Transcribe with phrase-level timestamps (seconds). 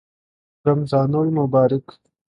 [0.67, 1.87] رمضان المبارک